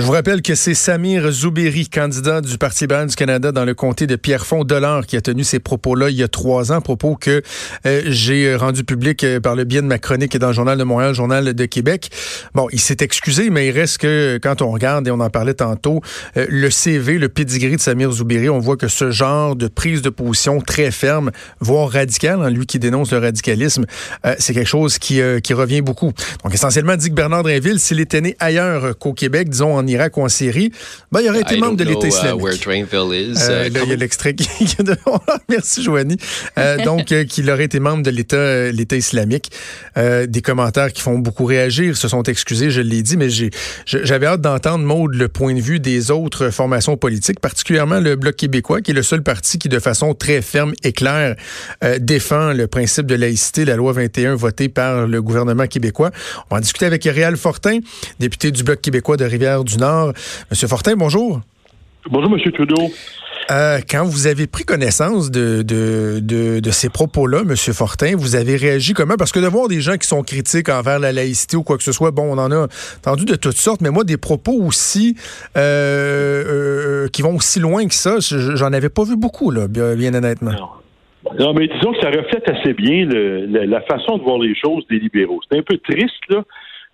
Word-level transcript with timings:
Je 0.00 0.06
vous 0.06 0.12
rappelle 0.12 0.40
que 0.40 0.54
c'est 0.54 0.72
Samir 0.72 1.30
Zouberi, 1.30 1.86
candidat 1.86 2.40
du 2.40 2.56
Parti 2.56 2.84
libéral 2.84 3.06
du 3.08 3.14
Canada 3.14 3.52
dans 3.52 3.66
le 3.66 3.74
comté 3.74 4.06
de 4.06 4.16
Pierrefonds-Dollar, 4.16 5.04
qui 5.04 5.14
a 5.18 5.20
tenu 5.20 5.44
ces 5.44 5.58
propos-là 5.58 6.08
il 6.08 6.16
y 6.16 6.22
a 6.22 6.28
trois 6.28 6.72
ans, 6.72 6.80
propos 6.80 7.16
que 7.16 7.42
euh, 7.84 8.02
j'ai 8.06 8.56
rendu 8.56 8.82
public 8.82 9.22
euh, 9.24 9.40
par 9.40 9.56
le 9.56 9.64
biais 9.64 9.82
de 9.82 9.86
ma 9.86 9.98
chronique 9.98 10.38
dans 10.38 10.46
le 10.46 10.52
Journal 10.54 10.78
de 10.78 10.84
Montréal, 10.84 11.12
Journal 11.12 11.52
de 11.52 11.64
Québec. 11.66 12.08
Bon, 12.54 12.66
il 12.72 12.80
s'est 12.80 12.96
excusé, 13.00 13.50
mais 13.50 13.68
il 13.68 13.72
reste 13.72 13.98
que 13.98 14.40
quand 14.42 14.62
on 14.62 14.70
regarde, 14.70 15.06
et 15.06 15.10
on 15.10 15.20
en 15.20 15.28
parlait 15.28 15.52
tantôt, 15.52 16.00
euh, 16.38 16.46
le 16.48 16.70
CV, 16.70 17.18
le 17.18 17.28
pedigree 17.28 17.76
de 17.76 17.80
Samir 17.82 18.10
Zouberi, 18.10 18.48
on 18.48 18.58
voit 18.58 18.78
que 18.78 18.88
ce 18.88 19.10
genre 19.10 19.54
de 19.54 19.68
prise 19.68 20.00
de 20.00 20.08
position 20.08 20.62
très 20.62 20.92
ferme, 20.92 21.30
voire 21.60 21.90
radicale, 21.90 22.40
hein, 22.40 22.48
lui 22.48 22.64
qui 22.64 22.78
dénonce 22.78 23.12
le 23.12 23.18
radicalisme, 23.18 23.84
c'est 24.38 24.54
quelque 24.54 24.66
chose 24.66 24.98
qui, 24.98 25.20
qui 25.42 25.52
revient 25.52 25.82
beaucoup. 25.82 26.12
Donc 26.42 26.54
essentiellement, 26.54 26.96
dit 26.96 27.10
que 27.10 27.14
Bernard 27.14 27.42
Drinville, 27.42 27.78
s'il 27.78 28.00
était 28.00 28.22
né 28.22 28.34
ailleurs 28.38 28.96
qu'au 28.98 29.12
Québec, 29.12 29.50
disons 29.50 29.76
en 29.76 29.89
Irak 29.90 30.16
ou 30.16 30.22
en 30.22 30.28
Syrie, 30.28 30.72
ben, 31.12 31.20
il 31.20 31.28
aurait 31.28 31.40
été 31.40 31.58
membre 31.58 31.76
de 31.76 31.84
l'État 31.84 32.06
uh, 32.06 32.10
islamique. 32.10 32.66
Euh, 32.66 33.68
uh, 33.68 33.70
il 33.82 33.88
y 33.88 33.92
a 33.92 33.96
l'extrait 33.96 34.34
qui... 34.34 34.48
Merci, 35.48 35.82
Joanie. 35.82 36.16
Euh, 36.58 36.76
donc, 36.84 37.12
euh, 37.12 37.24
qu'il 37.24 37.50
aurait 37.50 37.64
été 37.64 37.80
membre 37.80 38.02
de 38.02 38.10
l'État 38.10 38.70
l'État 38.70 38.96
islamique. 38.96 39.50
des 39.96 40.42
commentaires 40.42 40.92
qui 40.92 41.02
font 41.02 41.18
beaucoup 41.18 41.44
réagir, 41.44 41.96
se 41.96 42.08
sont 42.08 42.22
excusés, 42.22 42.70
je 42.70 42.80
l'ai 42.80 43.02
dit, 43.02 43.16
mais 43.16 43.28
j'avais 43.86 44.26
hâte 44.26 44.40
d'entendre, 44.40 44.84
Maude, 44.84 45.14
le 45.14 45.28
point 45.28 45.54
de 45.54 45.60
vue 45.60 45.80
des 45.80 46.10
autres 46.10 46.50
formations 46.50 46.96
politiques, 46.96 47.40
particulièrement 47.40 48.00
le 48.00 48.16
Bloc 48.16 48.36
québécois, 48.36 48.80
qui 48.80 48.92
est 48.92 48.94
le 48.94 49.02
seul 49.02 49.22
parti 49.22 49.58
qui, 49.58 49.68
de 49.68 49.78
façon 49.78 50.14
très 50.14 50.42
ferme 50.42 50.72
et 50.84 50.92
claire, 50.92 51.36
défend 51.98 52.52
le 52.52 52.66
principe 52.66 53.06
de 53.06 53.14
laïcité, 53.14 53.64
la 53.64 53.76
loi 53.76 53.92
21 53.92 54.34
votée 54.34 54.68
par 54.68 55.06
le 55.06 55.22
gouvernement 55.22 55.66
québécois. 55.66 56.10
On 56.50 56.54
va 56.54 56.58
en 56.58 56.60
discuter 56.60 56.86
avec 56.86 57.04
Réal 57.04 57.36
Fortin, 57.36 57.78
député 58.18 58.50
du 58.50 58.62
Bloc 58.62 58.80
québécois 58.80 59.16
de 59.16 59.24
Rivière-du-Nord. 59.70 60.12
Monsieur 60.50 60.68
Fortin, 60.68 60.96
bonjour. 60.96 61.40
Bonjour, 62.10 62.30
Monsieur 62.30 62.50
Trudeau. 62.52 62.90
Euh, 63.50 63.78
quand 63.88 64.04
vous 64.04 64.26
avez 64.26 64.46
pris 64.46 64.64
connaissance 64.64 65.30
de, 65.30 65.62
de, 65.62 66.70
ces 66.70 66.88
propos-là, 66.88 67.42
Monsieur 67.42 67.72
Fortin, 67.72 68.14
vous 68.16 68.36
avez 68.36 68.56
réagi 68.56 68.94
comment? 68.94 69.16
Parce 69.18 69.32
que 69.32 69.40
de 69.40 69.46
voir 69.46 69.68
des 69.68 69.80
gens 69.80 69.96
qui 69.96 70.06
sont 70.06 70.22
critiques 70.22 70.68
envers 70.68 70.98
la 70.98 71.12
laïcité 71.12 71.56
ou 71.56 71.62
quoi 71.62 71.76
que 71.76 71.82
ce 71.82 71.92
soit, 71.92 72.10
bon, 72.10 72.32
on 72.32 72.38
en 72.38 72.52
a 72.52 72.68
entendu 72.98 73.24
de 73.24 73.34
toutes 73.34 73.56
sortes, 73.56 73.80
mais 73.80 73.90
moi, 73.90 74.04
des 74.04 74.16
propos 74.16 74.52
aussi 74.52 75.16
euh, 75.56 76.44
euh, 76.46 77.08
qui 77.08 77.22
vont 77.22 77.36
aussi 77.36 77.58
loin 77.58 77.86
que 77.86 77.94
ça, 77.94 78.16
j'en 78.20 78.72
avais 78.72 78.88
pas 78.88 79.04
vu 79.04 79.16
beaucoup, 79.16 79.50
là, 79.50 79.66
bien, 79.68 80.14
honnêtement. 80.14 80.52
Non. 81.38 81.52
mais 81.54 81.66
disons 81.66 81.92
que 81.92 82.00
ça 82.00 82.08
reflète 82.08 82.48
assez 82.48 82.72
bien 82.72 83.06
la 83.08 83.80
façon 83.82 84.18
de 84.18 84.22
voir 84.22 84.38
les 84.38 84.54
choses 84.54 84.84
des 84.88 84.98
libéraux. 85.00 85.40
C'est 85.50 85.58
un 85.58 85.62
peu 85.62 85.78
triste, 85.78 86.22
là. 86.28 86.44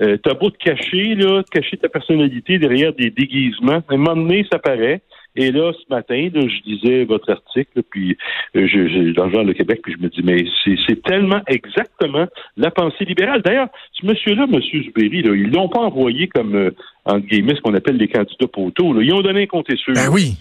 Euh, 0.02 0.16
t'as 0.22 0.34
beau 0.34 0.50
te 0.50 0.58
cacher, 0.58 1.14
là, 1.14 1.42
cacher 1.50 1.76
ta 1.78 1.88
personnalité 1.88 2.58
derrière 2.58 2.92
des 2.92 3.10
déguisements. 3.10 3.82
À 3.88 3.94
un 3.94 3.96
moment 3.96 4.16
donné, 4.16 4.46
ça 4.50 4.58
paraît. 4.58 5.00
Et 5.36 5.52
là, 5.52 5.72
ce 5.72 5.94
matin, 5.94 6.30
je 6.32 6.62
disais 6.62 7.04
votre 7.04 7.30
article, 7.30 7.82
puis 7.90 8.16
euh, 8.56 8.66
je, 8.66 8.88
je, 8.88 9.12
dans 9.12 9.26
le 9.26 9.32
genre 9.32 9.44
le 9.44 9.52
Québec, 9.52 9.80
puis 9.82 9.94
je 9.94 10.02
me 10.02 10.08
dis, 10.08 10.22
mais 10.24 10.44
c'est 10.86 11.02
tellement 11.02 11.42
exactement 11.46 12.26
la 12.56 12.70
pensée 12.70 13.04
libérale. 13.04 13.42
D'ailleurs, 13.42 13.68
ce 13.92 14.06
monsieur-là, 14.06 14.46
monsieur 14.46 14.82
Zubéry, 14.82 15.22
là, 15.22 15.34
ils 15.34 15.50
l'ont 15.50 15.68
pas 15.68 15.80
envoyé 15.80 16.26
comme, 16.28 16.54
euh, 16.54 16.70
entre 17.04 17.26
guillemets, 17.26 17.54
ce 17.54 17.60
qu'on 17.60 17.74
appelle 17.74 17.98
les 17.98 18.08
candidats 18.08 18.46
poteaux. 18.50 18.94
Là. 18.94 19.02
Ils 19.02 19.12
ont 19.12 19.20
donné 19.20 19.42
un 19.42 19.46
compte 19.46 19.70
sûr. 19.76 19.92
Ben 19.94 20.08
oui. 20.10 20.36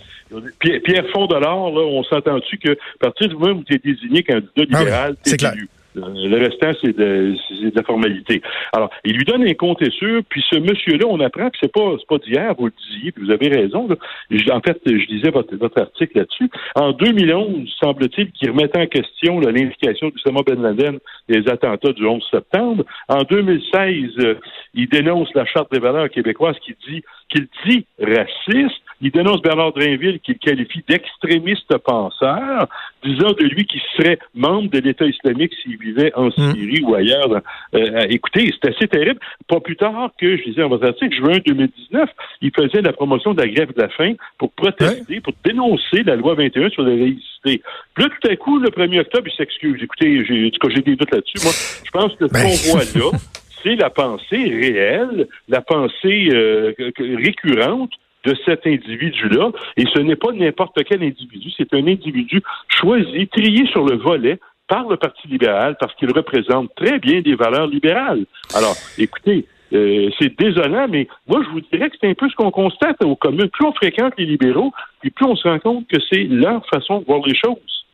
Pierre, 0.59 0.81
Pierre 0.83 1.05
Fondolard, 1.13 1.71
là, 1.71 1.81
on 1.81 2.03
s'entend-tu 2.03 2.57
que 2.57 2.71
à 2.71 2.97
partir 2.99 3.27
du 3.27 3.35
moment 3.35 3.59
où 3.59 3.63
tu 3.63 3.75
es 3.75 3.77
désigné 3.77 4.23
candidat 4.23 4.49
ah 4.57 4.79
libéral, 4.79 5.15
c'est 5.23 5.43
élu? 5.43 5.67
Le 5.95 6.37
restant, 6.37 6.71
c'est 6.81 6.95
de, 6.95 7.35
de, 7.61 7.71
la 7.75 7.83
formalité. 7.83 8.41
Alors, 8.73 8.89
il 9.03 9.15
lui 9.15 9.23
donne 9.23 9.47
un 9.47 9.53
compte 9.53 9.81
et 9.81 9.91
sûr, 9.91 10.21
puis 10.27 10.43
ce 10.49 10.59
monsieur-là, 10.59 11.05
on 11.07 11.19
apprend 11.19 11.49
que 11.49 11.57
c'est 11.61 11.71
pas, 11.71 11.95
pas 12.07 12.17
d'hier, 12.17 12.53
vous 12.57 12.65
le 12.65 12.73
disiez, 12.89 13.11
puis 13.11 13.25
vous 13.25 13.31
avez 13.31 13.47
raison. 13.47 13.87
en 13.87 14.59
fait, 14.61 14.79
je 14.85 15.07
disais 15.07 15.31
votre, 15.31 15.55
votre 15.55 15.79
article 15.79 16.19
là-dessus. 16.19 16.49
En 16.75 16.91
2011, 16.91 17.69
semble-t-il 17.81 18.31
qu'il 18.31 18.51
remettait 18.51 18.81
en 18.81 18.87
question 18.87 19.39
l'indication 19.39 20.09
d'Oussama 20.09 20.41
Ben 20.45 20.61
Laden 20.61 20.99
des 21.29 21.47
attentats 21.49 21.93
du 21.93 22.05
11 22.05 22.23
septembre. 22.29 22.83
En 23.07 23.23
2016, 23.23 24.11
euh, 24.19 24.35
il 24.73 24.87
dénonce 24.89 25.29
la 25.33 25.45
Charte 25.45 25.71
des 25.71 25.79
valeurs 25.79 26.09
québécoises 26.09 26.57
qui 26.59 26.75
dit 26.87 27.03
qu'il 27.29 27.47
dit 27.65 27.85
raciste. 27.99 28.81
Il 29.01 29.11
dénonce 29.11 29.41
Bernard 29.41 29.73
Drinville 29.73 30.19
qu'il 30.19 30.37
qualifie 30.37 30.83
d'extrémiste 30.87 31.77
penseur, 31.79 32.67
disant 33.03 33.31
de 33.33 33.43
lui 33.43 33.65
qu'il 33.65 33.81
serait 33.95 34.19
membre 34.33 34.69
de 34.69 34.79
l'État 34.79 35.05
islamique 35.05 35.53
s'il 35.61 35.77
vivait 35.77 36.13
en 36.15 36.27
hmm. 36.27 36.53
Syrie 36.53 36.81
ou 36.83 36.95
ailleurs. 36.95 37.41
Euh, 37.73 38.05
écoutez, 38.09 38.53
c'est 38.53 38.73
assez 38.73 38.87
terrible. 38.87 39.19
Pas 39.47 39.59
plus 39.59 39.75
tard 39.75 40.11
que, 40.19 40.37
je 40.37 40.43
disais 40.43 40.63
en 40.63 40.69
votre 40.69 40.87
article, 40.87 41.15
juin 41.15 41.39
2019, 41.45 42.09
il 42.41 42.51
faisait 42.55 42.81
la 42.81 42.93
promotion 42.93 43.33
de 43.33 43.41
la 43.41 43.47
grève 43.47 43.73
de 43.73 43.81
la 43.81 43.89
faim 43.89 44.13
pour 44.37 44.51
protester, 44.53 45.19
pour 45.19 45.33
dénoncer 45.43 46.03
la 46.03 46.15
loi 46.15 46.35
21 46.35 46.69
sur 46.69 46.83
la 46.83 46.95
laïcité. 46.95 47.61
Puis 47.93 48.03
là, 48.03 48.09
tout 48.09 48.27
à 48.29 48.35
coup, 48.37 48.59
le 48.59 48.69
1er 48.69 49.01
octobre, 49.01 49.27
il 49.27 49.35
s'excuse. 49.35 49.81
Écoutez, 49.83 50.25
j'ai, 50.25 50.51
j'ai 50.51 50.81
des 50.81 50.95
doutes 50.95 51.11
là-dessus. 51.11 51.43
Moi, 51.43 51.51
je 51.83 51.91
pense 51.91 52.15
que 52.15 52.27
ce 52.27 52.33
ben. 52.33 52.43
qu'on 52.43 52.71
voit 52.71 53.11
là, 53.11 53.17
c'est 53.63 53.75
la 53.75 53.89
pensée 53.89 54.37
réelle, 54.37 55.27
la 55.49 55.61
pensée 55.61 56.29
euh, 56.31 56.73
récurrente 56.97 57.91
de 58.25 58.35
cet 58.45 58.65
individu-là. 58.65 59.51
Et 59.77 59.85
ce 59.93 59.99
n'est 59.99 60.15
pas 60.15 60.31
n'importe 60.31 60.77
quel 60.83 61.03
individu, 61.03 61.49
c'est 61.55 61.73
un 61.73 61.87
individu 61.87 62.41
choisi, 62.69 63.27
trié 63.27 63.67
sur 63.67 63.85
le 63.85 63.97
volet 63.97 64.39
par 64.67 64.87
le 64.87 64.97
Parti 64.97 65.27
libéral 65.27 65.77
parce 65.79 65.93
qu'il 65.95 66.11
représente 66.11 66.73
très 66.75 66.99
bien 66.99 67.21
des 67.21 67.35
valeurs 67.35 67.67
libérales. 67.67 68.25
Alors, 68.55 68.75
écoutez, 68.97 69.45
euh, 69.73 70.09
c'est 70.19 70.37
désolant, 70.37 70.87
mais 70.89 71.07
moi, 71.27 71.41
je 71.43 71.49
vous 71.51 71.61
dirais 71.71 71.89
que 71.89 71.95
c'est 71.99 72.09
un 72.09 72.13
peu 72.13 72.29
ce 72.29 72.35
qu'on 72.35 72.51
constate 72.51 73.03
aux 73.03 73.15
communes. 73.15 73.49
Plus 73.49 73.65
on 73.65 73.73
fréquente 73.73 74.13
les 74.17 74.25
libéraux, 74.25 74.71
et 75.03 75.09
plus 75.09 75.25
on 75.25 75.35
se 75.35 75.47
rend 75.47 75.59
compte 75.59 75.87
que 75.87 75.97
c'est 76.09 76.23
leur 76.23 76.65
façon 76.67 76.99
de 76.99 77.05
voir 77.05 77.21
les 77.25 77.35
choses. 77.35 77.85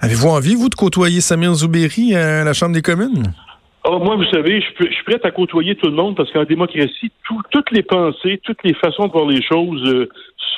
Avez-vous 0.00 0.28
envie, 0.28 0.54
vous, 0.54 0.68
de 0.68 0.74
côtoyer 0.74 1.20
Samir 1.20 1.54
Zouberi 1.54 2.14
à 2.14 2.44
la 2.44 2.52
Chambre 2.52 2.74
des 2.74 2.82
communes? 2.82 3.32
Oh, 3.88 4.00
moi, 4.00 4.16
vous 4.16 4.24
savez, 4.24 4.60
je, 4.60 4.90
suis 4.90 5.04
prêt 5.04 5.20
à 5.22 5.30
côtoyer 5.30 5.76
tout 5.76 5.86
le 5.86 5.92
monde 5.92 6.16
parce 6.16 6.32
qu'en 6.32 6.42
démocratie, 6.42 7.12
toutes 7.50 7.70
les 7.70 7.84
pensées, 7.84 8.40
toutes 8.42 8.62
les 8.64 8.74
façons 8.74 9.06
de 9.06 9.12
voir 9.12 9.26
les 9.26 9.42
choses 9.42 10.08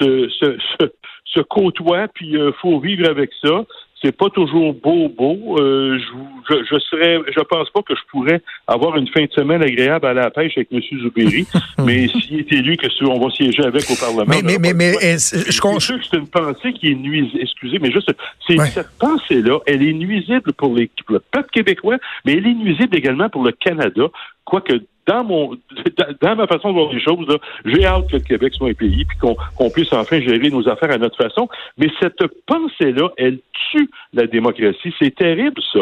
euh, 0.03 0.29
se, 0.31 1.41
côtoient, 1.43 2.09
puis 2.09 2.29
il 2.31 2.39
euh, 2.39 2.53
faut 2.63 2.81
vivre 2.81 3.07
avec 3.09 3.31
ça 3.43 3.67
c'est 4.03 4.17
pas 4.17 4.31
toujours 4.31 4.75
beau, 4.75 5.09
beau. 5.09 5.59
Euh, 5.59 5.99
je, 5.99 6.55
je, 6.55 6.65
je, 6.65 6.79
serais, 6.79 7.21
je 7.35 7.41
pense 7.41 7.69
pas 7.71 7.83
que 7.83 7.95
je 7.95 8.01
pourrais 8.11 8.41
avoir 8.67 8.97
une 8.97 9.09
fin 9.09 9.25
de 9.25 9.33
semaine 9.33 9.63
agréable 9.63 10.07
à 10.07 10.15
la 10.15 10.31
pêche 10.31 10.53
avec 10.57 10.69
M. 10.73 10.81
Zoubiri, 11.03 11.47
mais 11.85 12.07
s'il 12.09 12.41
est 12.41 12.53
élu, 12.53 12.77
que 12.77 12.87
on 13.05 13.19
va 13.19 13.31
siéger 13.31 13.65
avec 13.65 13.91
au 13.91 13.97
Parlement. 13.97 14.25
Mais, 14.29 14.43
mais, 14.43 14.59
mais, 14.59 14.75
mais 14.75 14.93
je 15.19 15.79
sûr 15.81 15.99
que 15.99 16.05
c'est 16.11 16.17
une 16.17 16.29
pensée 16.29 16.73
qui 16.73 16.93
est 16.93 16.95
nuisible. 16.95 17.41
Excusez, 17.41 17.79
mais 17.81 17.91
juste, 17.91 18.13
c'est 18.47 18.59
cette 18.67 18.99
pensée-là, 18.99 19.59
elle 19.67 19.83
est 19.83 19.93
nuisible 19.93 20.53
pour, 20.53 20.75
les, 20.75 20.91
pour 21.05 21.15
le 21.15 21.21
peuple 21.33 21.51
québécois, 21.51 21.97
mais 22.25 22.35
elle 22.35 22.47
est 22.47 22.55
nuisible 22.55 22.97
également 22.97 23.29
pour 23.29 23.45
le 23.45 23.53
Canada, 23.53 24.03
quoique 24.49 24.81
dans 25.07 25.25
mon 25.25 25.57
dans 26.21 26.37
ma 26.37 26.47
façon 26.47 26.69
de 26.69 26.75
voir 26.75 26.93
les 26.93 27.01
choses, 27.01 27.27
j'ai 27.65 27.85
hâte 27.85 28.09
que 28.11 28.17
le 28.17 28.23
Québec 28.23 28.55
soit 28.55 28.69
un 28.69 28.75
pays 28.75 29.05
puis 29.05 29.19
qu'on 29.19 29.71
puisse 29.71 29.93
enfin 29.93 30.21
gérer 30.21 30.51
nos 30.51 30.69
affaires 30.69 30.91
à 30.91 30.99
notre 30.99 31.17
façon. 31.17 31.49
Mais 31.79 31.89
cette 32.01 32.23
pensée-là, 32.47 33.11
elle 33.17 33.39
tue 33.71 33.91
la 34.13 34.27
démocratie. 34.27 34.95
C'est 34.99 35.15
terrible, 35.15 35.61
ça. 35.73 35.81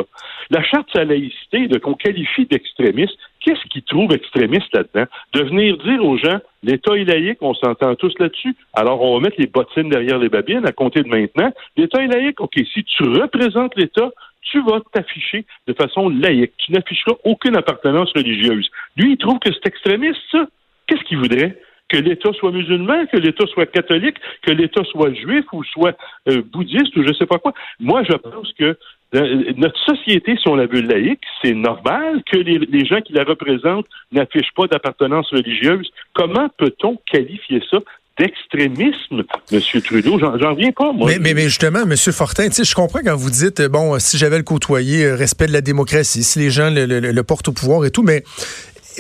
La 0.50 0.62
charte 0.62 0.93
de 0.94 1.00
la 1.00 1.04
laïcité, 1.06 1.69
qu'on 1.81 1.94
qualifie 1.94 2.47
d'extrémiste, 2.47 3.16
qu'est-ce 3.41 3.65
qu'ils 3.69 3.82
trouvent 3.82 4.12
extrémiste 4.12 4.75
là-dedans? 4.75 5.06
De 5.34 5.43
venir 5.43 5.77
dire 5.78 6.04
aux 6.04 6.16
gens, 6.16 6.38
l'État 6.62 6.97
est 6.97 7.04
laïque, 7.04 7.38
on 7.41 7.54
s'entend 7.54 7.94
tous 7.97 8.12
là-dessus, 8.19 8.54
alors 8.75 9.03
on 9.03 9.15
va 9.15 9.21
mettre 9.21 9.37
les 9.38 9.47
bottines 9.47 9.88
derrière 9.88 10.19
les 10.19 10.28
babines 10.28 10.66
à 10.66 10.72
compter 10.72 11.03
de 11.03 11.09
maintenant. 11.09 11.53
L'État 11.77 12.03
est 12.03 12.09
laïque, 12.09 12.41
OK, 12.41 12.54
si 12.72 12.84
tu 12.84 13.03
représentes 13.04 13.77
l'État, 13.77 14.10
tu 14.43 14.63
vas 14.63 14.81
t'afficher 14.93 15.45
de 15.67 15.73
façon 15.73 16.09
laïque. 16.09 16.53
Tu 16.59 16.73
n'afficheras 16.73 17.17
aucune 17.25 17.57
appartenance 17.57 18.13
religieuse. 18.15 18.69
Lui, 18.97 19.13
il 19.13 19.19
trouve 19.19 19.39
que 19.39 19.53
c'est 19.53 19.67
extrémiste, 19.67 20.21
ça. 20.31 20.47
Qu'est-ce 20.87 21.03
qu'il 21.05 21.19
voudrait? 21.19 21.59
Que 21.89 21.97
l'État 21.97 22.33
soit 22.33 22.51
musulman, 22.51 23.07
que 23.07 23.17
l'État 23.17 23.47
soit 23.47 23.66
catholique, 23.66 24.16
que 24.43 24.51
l'État 24.51 24.83
soit 24.84 25.13
juif 25.15 25.45
ou 25.53 25.63
soit 25.65 25.97
euh, 26.28 26.43
bouddhiste 26.43 26.97
ou 26.97 27.03
je 27.03 27.09
ne 27.09 27.15
sais 27.15 27.27
pas 27.27 27.39
quoi. 27.39 27.55
Moi, 27.78 28.03
je 28.05 28.15
pense 28.15 28.53
que 28.55 28.77
euh, 29.15 29.53
notre 29.57 29.78
société, 29.84 30.37
si 30.37 30.49
on 30.49 30.57
la 30.57 30.66
veut 30.66 30.81
laïque, 30.81 31.22
c'est 31.43 31.55
normal 31.55 32.22
que 32.31 32.39
les, 32.39 32.59
les, 32.59 32.84
gens 32.84 33.01
qui 33.01 33.13
la 33.13 33.22
représentent 33.22 33.87
n'affichent 34.10 34.53
pas 34.57 34.66
d'appartenance 34.66 35.31
religieuse. 35.31 35.89
Comment 36.13 36.49
peut-on 36.59 36.97
qualifier 37.10 37.63
ça 37.71 37.78
d'extrémisme, 38.18 39.24
M. 39.53 39.60
Trudeau. 39.83 40.18
J'en 40.18 40.33
reviens 40.33 40.72
pas, 40.72 40.92
moi. 40.92 41.10
Mais, 41.21 41.34
mais, 41.34 41.42
justement, 41.42 41.83
M. 41.83 41.97
Fortin, 41.97 42.48
je 42.51 42.74
comprends 42.74 43.01
quand 43.04 43.16
vous 43.16 43.30
dites, 43.30 43.63
bon, 43.63 43.98
si 43.98 44.18
j'avais 44.18 44.39
le 44.39 44.45
côtoyer, 44.45 45.04
euh, 45.04 45.16
respect 45.16 45.47
de 45.47 45.53
la 45.53 45.60
démocratie, 45.60 46.24
si 46.24 46.39
les 46.39 46.51
gens 46.51 46.71
le, 46.72 47.22
portent 47.22 47.48
au 47.48 47.53
pouvoir 47.53 47.84
et 47.84 47.91
tout, 47.91 48.03
mais 48.03 48.24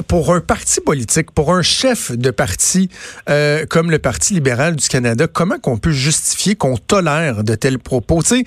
pour 0.08 0.34
un 0.34 0.40
parti 0.40 0.80
politique, 0.80 1.30
pour 1.30 1.54
un 1.54 1.62
chef 1.62 2.12
de 2.12 2.30
parti 2.30 2.90
euh, 3.30 3.64
comme 3.66 3.90
le 3.90 3.98
Parti 3.98 4.34
libéral 4.34 4.76
du 4.76 4.86
Canada, 4.88 5.26
comment 5.26 5.58
qu'on 5.58 5.78
peut 5.78 5.90
justifier 5.92 6.54
qu'on 6.54 6.76
tolère 6.76 7.44
de 7.44 7.54
tels 7.54 7.78
propos? 7.78 8.22
Tu 8.22 8.28
sais, 8.28 8.44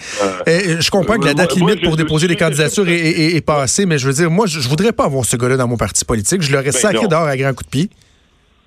euh, 0.48 0.78
je 0.80 0.92
comprends 0.92 1.18
que 1.18 1.26
la 1.26 1.34
date 1.34 1.56
limite 1.56 1.84
pour 1.84 1.98
déposer 1.98 2.28
des 2.28 2.36
candidatures 2.36 2.88
est, 2.88 3.36
est, 3.36 3.42
passée, 3.42 3.86
mais 3.88 3.98
je 3.98 4.08
veux 4.08 4.14
dire, 4.14 4.30
moi, 4.30 4.46
je, 4.46 4.60
voudrais 4.70 4.92
pas 4.92 5.06
avoir 5.06 5.26
ce 5.26 5.38
gars-là 5.38 5.58
dans 5.58 5.68
mon 5.68 5.78
parti 5.78 6.06
politique. 6.06 6.42
Je 6.42 6.52
l'aurais 6.52 6.66
ben 6.66 6.72
sacré 6.74 7.08
dehors 7.08 7.26
à 7.26 7.36
grand 7.36 7.54
coup 7.54 7.64
de 7.64 7.70
pied. 7.70 7.90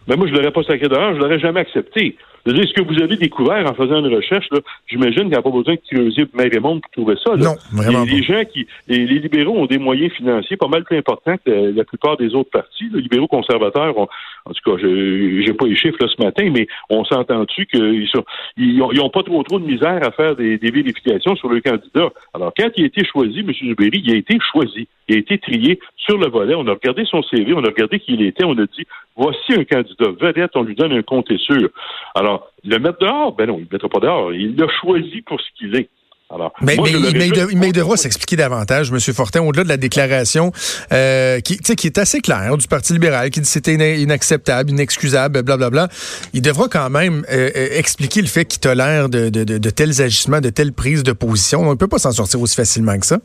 Ben 0.06 0.16
moi, 0.16 0.26
je 0.26 0.32
l'aurais 0.32 0.50
pas 0.50 0.62
sacré 0.62 0.88
dehors, 0.88 1.14
je 1.14 1.18
l'aurais 1.18 1.38
jamais 1.38 1.60
accepté. 1.60 2.16
Ce 2.46 2.72
que 2.72 2.82
vous 2.82 3.00
avez 3.02 3.16
découvert 3.16 3.70
en 3.70 3.74
faisant 3.74 4.04
une 4.04 4.14
recherche, 4.14 4.48
j'imagine 4.86 5.22
qu'il 5.22 5.28
n'y 5.28 5.34
a 5.34 5.42
pas 5.42 5.50
besoin 5.50 5.74
de 5.74 5.80
creuser 5.90 6.26
Mère 6.34 6.52
et 6.52 6.60
Monde 6.60 6.80
pour 6.82 6.90
trouver 6.90 7.14
ça. 7.24 7.36
Non, 7.36 7.54
vraiment 7.72 8.04
les, 8.04 8.22
gens 8.22 8.42
qui, 8.44 8.66
les, 8.88 9.04
libéraux 9.06 9.56
ont 9.56 9.66
des 9.66 9.78
moyens 9.78 10.12
financiers 10.12 10.56
pas 10.56 10.68
mal 10.68 10.84
plus 10.84 10.98
importants 10.98 11.36
que 11.44 11.50
la, 11.74 11.84
plupart 11.84 12.16
des 12.16 12.34
autres 12.34 12.50
partis. 12.50 12.88
Les 12.92 13.02
libéraux 13.02 13.28
conservateurs, 13.28 13.96
ont, 13.96 14.08
en 14.44 14.52
tout 14.52 14.70
cas, 14.70 14.82
je 14.82 15.46
n'ai 15.46 15.54
pas 15.54 15.66
les 15.66 15.76
chiffres 15.76 15.98
là, 16.00 16.08
ce 16.08 16.22
matin, 16.22 16.50
mais 16.52 16.66
on 16.90 17.04
s'entend-tu 17.04 17.66
qu'ils 17.66 18.08
sont, 18.08 18.24
ils 18.56 18.82
ont, 18.82 19.10
pas 19.10 19.22
trop 19.22 19.42
trop 19.42 19.58
de 19.58 19.66
misère 19.66 20.00
à 20.02 20.10
faire 20.10 20.34
des, 20.36 20.56
vérifications 20.56 21.36
sur 21.36 21.48
le 21.48 21.60
candidat? 21.60 22.10
Alors, 22.34 22.52
quand 22.56 22.68
il 22.76 22.84
a 22.84 22.86
été 22.86 23.04
choisi, 23.04 23.40
M. 23.40 23.52
Zuberi, 23.52 24.02
il 24.04 24.12
a 24.12 24.16
été 24.16 24.38
choisi, 24.52 24.88
il 25.08 25.16
a 25.16 25.18
été 25.18 25.38
trié 25.38 25.78
sur 25.96 26.18
le 26.18 26.28
volet. 26.28 26.54
On 26.54 26.66
a 26.66 26.72
regardé 26.72 27.04
son 27.04 27.22
CV, 27.22 27.52
on 27.52 27.62
a 27.62 27.68
regardé 27.68 28.00
qui 28.00 28.14
il 28.14 28.22
était, 28.22 28.44
on 28.44 28.58
a 28.58 28.66
dit 28.66 28.86
voici 29.16 29.52
un 29.52 29.64
candidat 29.64 30.10
vedette, 30.20 30.52
on 30.54 30.62
lui 30.62 30.74
donne 30.74 30.92
un 30.92 31.02
compte 31.02 31.32
sûr. 31.36 31.68
Alors, 32.14 32.31
le 32.64 32.78
mettre 32.78 32.98
dehors, 33.00 33.34
ben 33.34 33.46
non, 33.46 33.54
il 33.54 33.62
ne 33.62 33.64
le 33.64 33.72
mettra 33.72 33.88
pas 33.88 34.00
dehors. 34.00 34.32
Il 34.32 34.56
l'a 34.56 34.66
choisi 34.80 35.22
pour 35.22 35.40
ce 35.40 35.46
qu'il 35.58 35.76
est. 35.76 35.88
Alors, 36.34 36.52
mais, 36.62 36.76
mais, 36.76 37.28
il, 37.68 37.72
devra 37.72 37.98
s'expliquer 37.98 38.36
davantage, 38.36 38.90
M. 38.90 38.98
Fortin, 39.14 39.42
au-delà 39.42 39.64
de 39.64 39.68
la 39.68 39.76
déclaration 39.76 40.50
euh, 40.90 41.40
qui, 41.40 41.58
qui 41.58 41.86
est 41.86 41.98
assez 41.98 42.20
claire 42.20 42.56
du 42.56 42.66
Parti 42.66 42.94
libéral, 42.94 43.28
qui 43.28 43.40
dit 43.42 43.48
c'était 43.48 43.74
inacceptable, 44.00 44.70
inexcusable, 44.70 45.42
blablabla. 45.42 45.88
Il 46.32 46.40
devra 46.40 46.68
quand 46.68 46.88
même 46.88 47.26
euh, 47.30 47.50
euh, 47.54 47.78
expliquer 47.78 48.22
le 48.22 48.28
fait 48.28 48.46
qu'il 48.46 48.60
tolère 48.60 49.10
de, 49.10 49.28
de, 49.28 49.70
tels 49.70 50.00
agissements, 50.00 50.40
de 50.40 50.48
telles 50.48 50.72
prises 50.72 51.02
de 51.02 51.12
position. 51.12 51.60
On 51.60 51.70
ne 51.70 51.74
peut 51.74 51.88
pas 51.88 51.98
s'en 51.98 52.12
sortir 52.12 52.40
aussi 52.40 52.56
facilement 52.56 52.98
que 52.98 53.06
ça. 53.06 53.18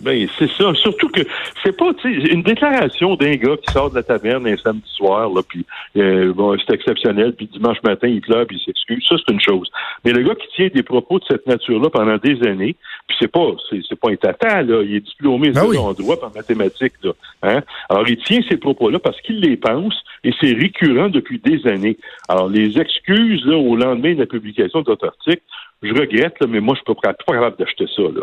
Ben, 0.00 0.26
c'est 0.38 0.50
ça. 0.52 0.72
Surtout 0.74 1.08
que 1.08 1.20
c'est 1.62 1.76
pas 1.76 1.92
une 2.04 2.42
déclaration 2.42 3.16
d'un 3.16 3.34
gars 3.36 3.56
qui 3.56 3.72
sort 3.72 3.90
de 3.90 3.96
la 3.96 4.02
taverne 4.02 4.46
un 4.46 4.56
samedi 4.56 4.88
soir, 4.88 5.28
là, 5.28 5.42
puis 5.46 5.64
euh, 5.96 6.32
bon, 6.32 6.56
c'est 6.58 6.74
exceptionnel, 6.74 7.34
puis 7.34 7.46
dimanche 7.46 7.82
matin, 7.82 8.08
il 8.08 8.20
pleure, 8.20 8.46
puis 8.46 8.56
il 8.56 8.64
s'excuse. 8.64 9.04
Ça, 9.06 9.16
c'est 9.18 9.32
une 9.32 9.40
chose. 9.40 9.70
Mais 10.04 10.12
le 10.12 10.22
gars 10.22 10.34
qui 10.34 10.48
tient 10.56 10.68
des 10.72 10.82
propos 10.82 11.18
de 11.18 11.24
cette 11.28 11.46
nature-là 11.46 11.90
pendant 11.90 12.16
des 12.16 12.42
années, 12.46 12.76
puis 13.06 13.16
c'est 13.20 13.30
pas 13.30 13.46
c'est, 13.68 14.00
pas 14.00 14.10
un 14.10 14.16
tata, 14.16 14.62
là, 14.62 14.82
il 14.82 14.96
est 14.96 15.00
diplômé 15.00 15.50
ben 15.50 15.62
en 15.62 15.92
droit 15.92 16.16
en 16.22 16.30
mathématiques. 16.34 16.94
Là, 17.02 17.12
hein? 17.42 17.60
Alors, 17.88 18.08
il 18.08 18.16
tient 18.18 18.40
ces 18.48 18.56
propos-là 18.56 18.98
parce 18.98 19.20
qu'il 19.20 19.40
les 19.40 19.56
pense 19.56 19.94
et 20.24 20.32
c'est 20.40 20.52
récurrent 20.52 21.08
depuis 21.08 21.38
des 21.38 21.66
années. 21.66 21.98
Alors, 22.28 22.48
les 22.48 22.78
excuses 22.78 23.44
là, 23.44 23.56
au 23.56 23.76
lendemain 23.76 24.14
de 24.14 24.20
la 24.20 24.26
publication 24.26 24.80
de 24.80 24.86
votre 24.86 25.06
article, 25.06 25.42
je 25.82 25.92
regrette, 25.92 26.34
là, 26.40 26.46
mais 26.46 26.60
moi, 26.60 26.74
je 26.74 26.90
ne 26.90 26.94
suis 26.94 27.02
pas 27.02 27.32
capable 27.32 27.56
d'acheter 27.56 27.86
ça. 27.94 28.02
Là. 28.02 28.22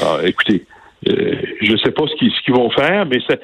Alors, 0.00 0.24
écoutez, 0.24 0.64
euh, 1.08 1.36
je 1.60 1.72
ne 1.72 1.76
sais 1.78 1.90
pas 1.90 2.04
ce 2.06 2.14
qu'ils 2.16 2.54
vont 2.54 2.70
faire, 2.70 3.06
mais 3.06 3.18
ça, 3.28 3.36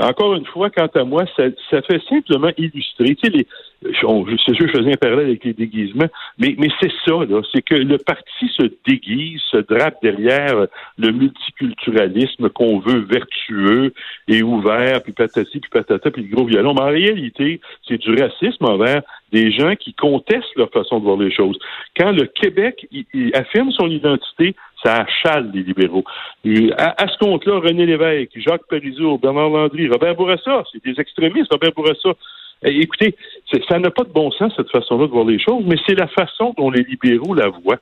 encore 0.00 0.34
une 0.34 0.46
fois, 0.46 0.70
quant 0.70 0.88
à 0.94 1.04
moi, 1.04 1.24
ça, 1.36 1.44
ça 1.70 1.82
fait 1.82 2.00
simplement 2.08 2.50
illustrer. 2.56 3.14
Tu 3.16 3.30
sais, 3.30 3.30
les, 3.30 3.46
c'est 3.82 4.54
sûr, 4.54 4.66
je 4.68 4.78
faisais 4.78 4.92
un 4.92 4.96
parallèle 4.96 5.26
avec 5.26 5.44
les 5.44 5.54
déguisements, 5.54 6.08
mais, 6.38 6.54
mais 6.58 6.68
c'est 6.80 6.92
ça, 7.04 7.14
là, 7.28 7.40
c'est 7.52 7.62
que 7.62 7.74
le 7.74 7.98
parti 7.98 8.48
se 8.56 8.70
déguise, 8.86 9.40
se 9.50 9.58
drape 9.58 9.96
derrière 10.02 10.66
le 10.98 11.12
multiculturalisme 11.12 12.50
qu'on 12.50 12.78
veut 12.78 13.00
vertueux 13.00 13.92
et 14.28 14.42
ouvert, 14.42 15.02
puis 15.02 15.12
patati, 15.12 15.60
puis 15.60 15.70
patata, 15.70 16.10
puis 16.10 16.22
le 16.22 16.34
gros 16.34 16.46
violon. 16.46 16.74
Mais 16.74 16.82
en 16.82 16.86
réalité, 16.86 17.60
c'est 17.88 17.98
du 17.98 18.14
racisme 18.14 18.64
envers 18.64 19.02
des 19.32 19.52
gens 19.52 19.76
qui 19.76 19.94
contestent 19.94 20.54
leur 20.56 20.70
façon 20.70 20.98
de 20.98 21.04
voir 21.04 21.16
les 21.16 21.32
choses. 21.32 21.58
Quand 21.96 22.12
le 22.12 22.26
Québec 22.26 22.86
il 22.90 23.30
affirme 23.34 23.70
son 23.72 23.88
identité, 23.88 24.54
ça 24.82 25.04
achale 25.04 25.50
les 25.52 25.62
libéraux. 25.62 26.04
À, 26.76 27.06
ce 27.08 27.18
compte-là, 27.18 27.60
René 27.60 27.86
Lévesque, 27.86 28.32
Jacques 28.36 28.66
Parizeau, 28.68 29.18
Bernard 29.18 29.50
Landry, 29.50 29.88
Robert 29.88 30.14
Bourassa, 30.14 30.64
c'est 30.72 30.84
des 30.84 30.98
extrémistes, 31.00 31.52
Robert 31.52 31.72
Bourassa. 31.72 32.10
Eh, 32.62 32.80
écoutez, 32.80 33.14
ça 33.68 33.78
n'a 33.78 33.90
pas 33.90 34.04
de 34.04 34.12
bon 34.12 34.30
sens, 34.32 34.52
cette 34.56 34.70
façon-là 34.70 35.06
de 35.06 35.12
voir 35.12 35.24
les 35.24 35.38
choses, 35.38 35.64
mais 35.66 35.76
c'est 35.86 35.98
la 35.98 36.08
façon 36.08 36.54
dont 36.58 36.70
les 36.70 36.82
libéraux 36.82 37.34
la 37.34 37.48
voient. 37.48 37.78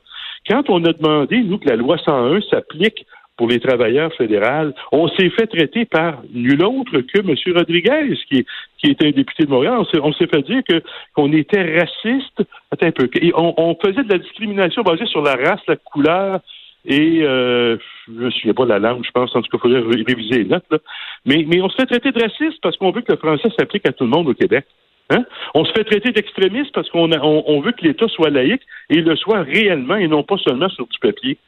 Quand 0.49 0.71
on 0.71 0.85
a 0.85 0.93
demandé, 0.93 1.39
nous, 1.39 1.59
que 1.59 1.69
la 1.69 1.77
loi 1.77 1.99
101 1.99 2.41
s'applique 2.43 3.05
pour 3.39 3.49
les 3.49 3.61
travailleurs 3.61 4.13
fédéraux, 4.15 4.73
on 4.93 5.09
s'est 5.09 5.31
fait 5.31 5.47
traiter 5.47 5.87
par 5.87 6.23
nul 6.35 6.63
autre 6.63 7.01
que 7.01 7.21
M. 7.21 7.57
Rodriguez, 7.57 8.19
qui 8.29 8.45
qui 8.79 8.91
est 8.91 9.03
un 9.03 9.11
député 9.11 9.45
de 9.45 9.51
Montréal. 9.51 9.79
On 10.03 10.13
s'est 10.13 10.27
fait 10.27 10.43
dire 10.43 10.63
que 10.69 10.83
qu'on 11.15 11.33
était 11.33 11.79
raciste. 11.79 12.43
Attends 12.71 12.87
un 12.87 12.93
peu. 12.93 13.09
On, 13.35 13.55
on, 13.57 13.77
faisait 13.83 14.05
de 14.05 14.13
la 14.13 14.19
discrimination 14.19 14.83
basée 14.83 15.07
sur 15.07 15.23
la 15.23 15.35
race, 15.35 15.61
la 15.67 15.77
couleur, 15.77 16.41
et 16.85 17.23
euh, 17.23 17.77
je 18.07 18.13
ne 18.13 18.25
me 18.27 18.31
souviens 18.31 18.55
pas 18.55 18.65
de 18.65 18.71
la 18.71 18.79
langue, 18.79 19.05
je 19.05 19.11
pense, 19.11 19.35
en 19.35 19.43
tout 19.43 19.59
cas, 19.59 19.69
il 19.69 19.83
faudrait 19.83 20.03
réviser 20.07 20.39
les 20.39 20.45
notes. 20.45 20.65
Là. 20.71 20.79
Mais, 21.27 21.45
mais 21.47 21.61
on 21.61 21.69
se 21.69 21.77
fait 21.77 21.87
traiter 21.87 22.13
de 22.13 22.23
raciste 22.23 22.61
parce 22.63 22.77
qu'on 22.77 22.91
veut 22.91 23.03
que 23.03 23.13
le 23.13 23.19
français 23.19 23.49
s'applique 23.59 23.87
à 23.87 23.93
tout 23.93 24.05
le 24.05 24.11
monde 24.11 24.29
au 24.29 24.35
Québec. 24.35 24.65
Hein? 25.11 25.25
On 25.55 25.65
se 25.65 25.73
fait 25.73 25.85
traiter 25.85 26.13
d'extrémiste 26.13 26.73
parce 26.73 26.89
qu'on 26.91 27.11
on, 27.11 27.61
veut 27.61 27.73
que 27.73 27.83
l'État 27.83 28.09
soit 28.09 28.29
laïque 28.29 28.63
et 28.91 29.01
le 29.01 29.17
soit 29.17 29.43
réellement 29.43 29.97
et 29.97 30.07
non 30.07 30.23
pas 30.23 30.37
seulement 30.37 30.69
sur 30.69 30.87
du 30.87 30.99
papier. 30.99 31.39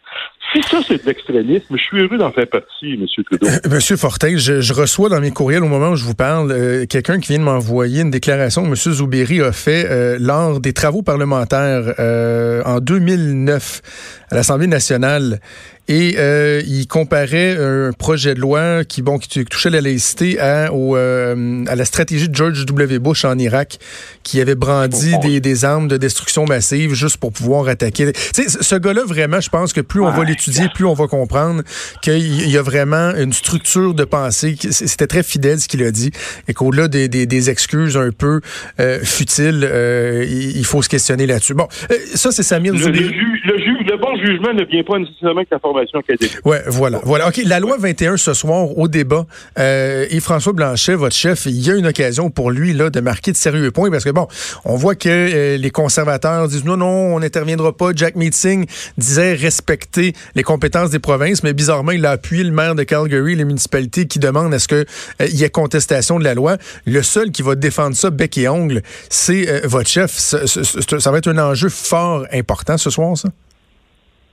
Si 0.53 0.63
ça, 0.63 0.79
c'est 0.87 1.01
de 1.03 1.07
l'extrémisme, 1.07 1.77
je 1.77 1.83
suis 1.83 2.01
heureux 2.01 2.19
d'en 2.19 2.33
faire 2.33 2.49
partie, 2.49 2.95
M. 2.95 3.07
Trudeau. 3.25 3.47
Euh, 3.47 3.69
Monsieur 3.71 3.97
Fortin, 3.97 4.37
je, 4.37 4.73
reçois 4.73 5.09
dans 5.09 5.21
mes 5.21 5.31
courriels 5.31 5.63
au 5.63 5.69
moment 5.69 5.91
où 5.91 5.97
je 5.97 6.05
vous 6.05 6.15
parle 6.15 6.51
euh, 6.51 6.87
quelqu'un 6.87 7.21
qui 7.21 7.29
vient 7.33 7.39
de 7.39 7.45
m'envoyer 7.45 8.03
une 8.03 8.11
déclaration 8.11 8.63
que 8.63 8.69
M. 8.69 8.75
Zouberi 8.75 9.41
a 9.43 9.53
fait 9.53 9.87
euh, 9.89 10.17
lors 10.19 10.59
des 10.59 10.73
travaux 10.73 11.03
parlementaires 11.03 11.95
en 12.67 12.81
2009 12.81 13.83
à 14.31 14.35
l'Assemblée 14.35 14.67
nationale. 14.67 15.41
Et 15.89 16.17
il 16.67 16.87
comparait 16.87 17.57
un 17.59 17.91
projet 17.93 18.35
de 18.35 18.41
loi 18.41 18.85
qui, 18.85 19.03
bon, 19.03 19.19
qui 19.19 19.45
touchait 19.45 19.71
la 19.71 19.81
laïcité 19.81 20.39
à, 20.39 20.73
au, 20.73 20.95
à 20.95 21.35
la 21.35 21.85
stratégie 21.85 22.29
de 22.29 22.35
George 22.35 22.65
W. 22.65 23.01
Bush 23.01 23.25
en 23.25 23.37
Irak, 23.39 23.81
qui 24.23 24.41
avait 24.41 24.55
brandi 24.55 25.19
des, 25.19 25.41
des, 25.41 25.65
armes 25.65 25.89
de 25.89 25.97
destruction 25.97 26.45
massive 26.45 26.95
juste 26.95 27.17
pour 27.17 27.33
pouvoir 27.33 27.67
attaquer. 27.67 28.13
Tu 28.13 28.49
sais, 28.49 28.63
ce 28.63 28.77
gars-là, 28.77 29.03
vraiment, 29.05 29.41
je 29.41 29.49
pense 29.49 29.73
que 29.73 29.81
plus 29.81 30.00
on 30.01 30.11
va 30.11 30.25
l'étudier, 30.25 30.69
plus 30.75 30.85
on 30.85 30.95
va 30.95 31.07
comprendre 31.07 31.63
qu'il 32.03 32.51
y 32.51 32.57
a 32.57 32.63
vraiment 32.63 33.13
une 33.17 33.33
structure 33.33 33.95
de 33.95 34.05
pensée. 34.05 34.57
C'était 34.71 35.07
très 35.07 35.23
fidèle 35.23 35.61
ce 35.61 35.69
qu'il 35.69 35.83
a 35.83 35.91
dit 35.91 36.11
et 36.49 36.55
qu'au-delà 36.55 36.89
des, 36.89 37.09
des, 37.09 37.51
excuses 37.51 37.97
un 37.97 38.11
peu 38.11 38.41
euh, 38.79 39.01
futiles, 39.03 39.67
euh, 39.71 40.25
il 40.29 40.65
faut 40.65 40.83
se 40.83 40.89
questionner 40.89 41.27
là-dessus. 41.27 41.55
Bon, 41.55 41.69
euh, 41.91 41.95
ça, 42.15 42.31
c'est 42.31 42.43
Samir 42.43 42.75
le, 42.75 42.79
le, 42.79 42.93
le, 42.93 43.97
bon 43.97 44.17
jugement 44.17 44.53
ne 44.53 44.65
vient 44.65 44.83
pas 44.85 44.99
nécessairement 44.99 45.39
avec 45.39 45.51
la 45.51 45.59
formation 45.59 45.99
académique. 45.99 46.39
Ouais, 46.45 46.63
voilà. 46.67 47.01
voilà. 47.03 47.29
OK, 47.29 47.41
la 47.45 47.61
loi 47.61 47.77
21 47.79 48.17
ce 48.17 48.35
soir, 48.35 48.77
au 48.79 48.89
débat, 48.89 49.27
et 49.59 50.21
François 50.21 50.53
Blanchet, 50.53 50.95
votre 50.95 51.17
chef, 51.17 51.47
il 51.47 51.67
y 51.67 51.71
a 51.71 51.77
une 51.77 51.87
occasion 51.87 52.31
pour 52.31 52.51
lui 52.51 52.73
là, 52.73 52.91
de 52.91 53.01
marquer 53.01 53.33
de 53.33 53.37
sérieux 53.37 53.71
points 53.71 53.91
parce 53.91 54.05
que, 54.05 54.11
bon, 54.11 54.29
on 54.65 54.77
voit 54.77 54.95
que 54.95 55.57
les 55.57 55.71
conservateurs 55.71 56.49
disent 56.49 56.65
non, 56.65 56.77
non, 56.77 57.15
on 57.15 57.21
n'interviendra 57.21 57.77
pas. 57.77 57.91
Jack 57.95 58.17
Meeting 58.17 58.67
disait 58.99 59.35
respecter 59.35 59.90
les 59.97 60.43
compétences 60.43 60.91
des 60.91 60.99
provinces, 60.99 61.43
mais 61.43 61.53
bizarrement, 61.53 61.93
il 61.93 62.05
a 62.07 62.13
appuyé 62.13 62.45
le 62.45 62.53
maire 62.53 62.75
de 62.75 62.83
Calgary, 62.83 63.35
les 63.35 63.45
municipalités 63.45 64.07
qui 64.07 64.19
demandent 64.19 64.55
à 64.55 64.59
ce 64.59 64.69
qu'il 64.69 64.87
euh, 65.21 65.27
y 65.29 65.45
ait 65.45 65.51
contestation 65.51 66.19
de 66.19 66.25
la 66.25 66.35
loi. 66.35 66.57
Le 66.87 67.03
seul 67.03 67.31
qui 67.31 67.43
va 67.43 67.55
défendre 67.55 67.97
ça, 67.97 68.11
bec 68.11 68.37
et 68.39 68.49
ongle, 68.49 68.83
c'est 69.09 69.49
euh, 69.49 69.61
votre 69.65 69.89
chef. 69.89 70.13
Ça, 70.13 71.11
va 71.11 71.19
être 71.19 71.29
un 71.29 71.39
enjeu 71.39 71.69
fort 71.69 72.27
important 72.33 72.79
ce 72.79 72.91
soir, 72.91 73.17
ça? 73.17 73.29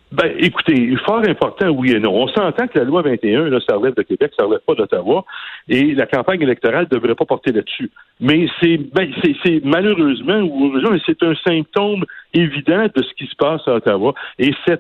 Ben, 0.09 0.33
écoutez, 0.39 0.95
fort 1.05 1.21
important, 1.27 1.67
oui 1.69 1.91
et 1.91 1.99
non. 1.99 2.13
On 2.13 2.27
s'entend 2.29 2.67
que 2.67 2.79
la 2.79 2.85
loi 2.85 3.01
21, 3.01 3.49
là, 3.49 3.59
ça 3.67 3.75
relève 3.75 3.93
de 3.93 4.03
Québec, 4.03 4.31
ça 4.39 4.45
relève 4.45 4.61
pas 4.65 4.73
d'Ottawa, 4.73 5.25
et 5.67 5.93
la 5.95 6.05
campagne 6.05 6.41
électorale 6.41 6.87
ne 6.89 6.97
devrait 6.97 7.15
pas 7.15 7.25
porter 7.25 7.51
là-dessus. 7.51 7.91
Mais 8.21 8.47
c'est, 8.61 8.77
ben, 8.77 9.11
c'est, 9.43 9.61
malheureusement, 9.65 10.39
ou 10.39 10.67
heureusement, 10.67 10.97
c'est 11.05 11.21
un 11.23 11.35
symptôme 11.45 12.05
évident 12.33 12.85
de 12.95 13.03
ce 13.03 13.13
qui 13.15 13.25
se 13.25 13.35
passe 13.35 13.61
à 13.67 13.73
Ottawa. 13.73 14.13
Et 14.39 14.51
ce 14.65 14.75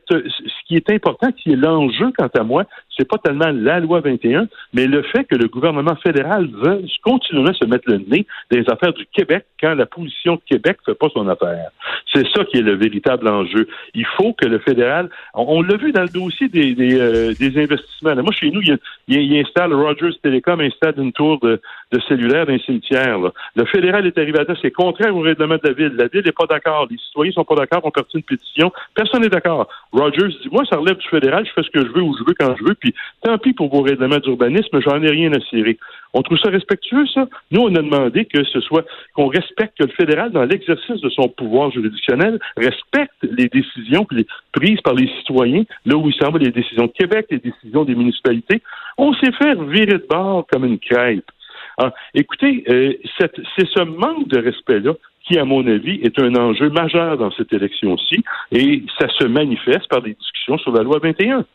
qui 0.65 0.75
est 0.75 0.89
important, 0.91 1.29
qui 1.33 1.51
est 1.51 1.57
l'enjeu, 1.57 2.13
quant 2.17 2.29
à 2.33 2.43
moi, 2.43 2.63
c'est 2.97 3.07
pas 3.07 3.17
tellement 3.17 3.51
la 3.51 3.79
loi 3.79 4.01
21, 4.01 4.47
mais 4.73 4.87
le 4.87 5.03
fait 5.03 5.23
que 5.25 5.35
le 5.35 5.47
gouvernement 5.47 5.95
fédéral 5.97 6.47
veut 6.47 6.83
continuer 7.03 7.49
à 7.49 7.53
se 7.53 7.65
mettre 7.65 7.89
le 7.89 7.97
nez 7.97 8.25
dans 8.51 8.57
les 8.57 8.69
affaires 8.69 8.93
du 8.93 9.05
Québec 9.13 9.45
quand 9.61 9.75
la 9.75 9.85
position 9.85 10.35
de 10.35 10.41
Québec 10.47 10.77
fait 10.85 10.95
pas 10.95 11.09
son 11.13 11.27
affaire. 11.27 11.69
C'est 12.13 12.25
ça 12.35 12.45
qui 12.45 12.57
est 12.57 12.61
le 12.61 12.75
véritable 12.75 13.27
enjeu. 13.27 13.67
Il 13.93 14.05
faut 14.17 14.33
que 14.33 14.45
le 14.45 14.59
fédéral, 14.59 15.09
on, 15.33 15.61
l'a 15.61 15.77
vu 15.77 15.91
dans 15.91 16.03
le 16.03 16.09
dossier 16.09 16.47
des, 16.47 16.75
euh, 16.79 17.33
des 17.39 17.61
investissements. 17.61 18.15
moi, 18.15 18.31
chez 18.31 18.49
nous, 18.49 18.61
il, 18.61 18.77
il, 19.07 19.39
installe 19.39 19.73
Rogers 19.73 20.17
Telecom 20.21 20.61
installe 20.61 20.95
une 20.97 21.11
tour 21.11 21.39
de, 21.39 21.59
de 21.91 21.99
cellulaire 22.01 22.45
d'un 22.45 22.57
cimetière. 22.59 23.19
Le 23.55 23.65
fédéral 23.65 24.05
est 24.05 24.17
arrivé 24.17 24.39
à 24.39 24.45
dire 24.45 24.57
c'est 24.61 24.71
contraire 24.71 25.15
au 25.15 25.21
règlement 25.21 25.55
de 25.55 25.67
la 25.67 25.73
ville. 25.73 25.93
La 25.97 26.07
ville 26.07 26.23
n'est 26.25 26.31
pas 26.31 26.45
d'accord. 26.45 26.87
Les 26.89 26.97
citoyens 26.97 27.31
sont 27.31 27.45
pas 27.45 27.55
d'accord. 27.55 27.81
On 27.83 27.91
parti 27.91 28.17
une 28.17 28.23
pétition. 28.23 28.71
Personne 28.93 29.21
n'est 29.21 29.29
d'accord. 29.29 29.67
Rogers 29.91 30.27
dit 30.41 30.49
moi, 30.51 30.63
ça 30.69 30.77
relève 30.77 30.97
du 30.97 31.07
fédéral. 31.07 31.45
Je 31.45 31.51
fais 31.53 31.63
ce 31.63 31.71
que 31.71 31.85
je 31.85 31.91
veux 31.91 32.01
où 32.01 32.15
je 32.17 32.23
veux 32.25 32.35
quand 32.37 32.55
je 32.57 32.63
veux. 32.63 32.75
Puis 32.75 32.93
tant 33.23 33.37
pis 33.37 33.53
pour 33.53 33.69
vos 33.69 33.81
règlements 33.81 34.19
d'urbanisme. 34.19 34.79
J'en 34.81 35.01
ai 35.01 35.09
rien 35.09 35.31
à 35.33 35.39
cirer. 35.41 35.77
On 36.13 36.21
trouve 36.21 36.39
ça 36.39 36.49
respectueux, 36.49 37.05
ça? 37.13 37.27
Nous, 37.51 37.61
on 37.61 37.75
a 37.75 37.81
demandé 37.81 38.25
que 38.25 38.43
ce 38.43 38.59
soit, 38.61 38.85
qu'on 39.13 39.27
respecte 39.27 39.77
que 39.77 39.85
le 39.85 39.91
fédéral, 39.91 40.31
dans 40.31 40.45
l'exercice 40.45 41.01
de 41.01 41.09
son 41.09 41.27
pouvoir 41.29 41.69
juridictionnel, 41.71 42.39
respecte 42.55 43.13
les 43.21 43.47
décisions 43.47 44.07
prises 44.53 44.81
par 44.81 44.93
les 44.93 45.07
citoyens, 45.19 45.63
là 45.85 45.95
où 45.95 46.09
il 46.09 46.15
semble 46.15 46.39
les 46.39 46.51
décisions 46.51 46.85
de 46.85 46.91
Québec, 46.91 47.27
les 47.29 47.39
décisions 47.39 47.83
des 47.83 47.95
municipalités. 47.95 48.61
On 48.97 49.13
s'est 49.13 49.31
fait 49.33 49.55
virer 49.65 49.97
de 49.97 50.07
bord 50.09 50.47
comme 50.47 50.65
une 50.65 50.79
crêpe. 50.79 51.29
Ah, 51.77 51.93
écoutez, 52.13 52.63
euh, 52.69 52.93
c'est 53.19 53.67
ce 53.67 53.83
manque 53.83 54.27
de 54.29 54.39
respect-là 54.39 54.93
qui, 55.27 55.37
à 55.37 55.45
mon 55.45 55.65
avis, 55.67 55.99
est 56.01 56.17
un 56.19 56.33
enjeu 56.35 56.69
majeur 56.69 57.17
dans 57.17 57.31
cette 57.31 57.51
élection-ci, 57.53 58.23
et 58.51 58.83
ça 58.97 59.07
se 59.19 59.25
manifeste 59.25 59.87
par 59.89 60.01
des 60.01 60.13
discussions 60.13 60.57
sur 60.57 60.71
la 60.71 60.83
loi 60.83 60.99
21. 61.03 61.45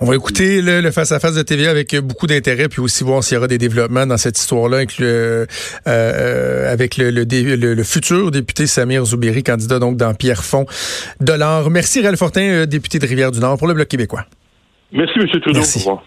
On 0.00 0.06
va 0.06 0.14
écouter 0.14 0.62
le, 0.62 0.90
face-à-face 0.92 1.34
de 1.34 1.42
TVA 1.42 1.70
avec 1.70 1.96
beaucoup 1.96 2.28
d'intérêt, 2.28 2.68
puis 2.68 2.80
aussi 2.80 3.02
voir 3.02 3.24
s'il 3.24 3.34
y 3.34 3.38
aura 3.38 3.48
des 3.48 3.58
développements 3.58 4.06
dans 4.06 4.16
cette 4.16 4.38
histoire-là 4.38 4.76
avec 4.76 4.98
le 4.98 5.46
euh, 5.88 6.72
avec 6.72 6.96
le, 6.98 7.10
le, 7.10 7.82
futur 7.82 8.30
député 8.30 8.66
Samir 8.66 9.04
Zoubiri, 9.04 9.42
candidat 9.42 9.80
donc 9.80 9.96
dans 9.96 10.14
Pierrefonds 10.14 10.66
Dollar. 11.20 11.70
Merci 11.70 12.00
Réal 12.00 12.16
Fortin, 12.16 12.42
euh, 12.42 12.66
député 12.66 13.00
de 13.00 13.06
Rivière-du-Nord 13.06 13.58
pour 13.58 13.66
le 13.66 13.74
Bloc 13.74 13.88
québécois. 13.88 14.24
Merci, 14.92 15.18
M. 15.18 15.28
Trudeau. 15.28 15.58
Merci. 15.58 15.78
Au 15.78 15.80
revoir. 15.80 16.04